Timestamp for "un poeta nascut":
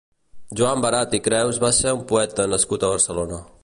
2.01-2.89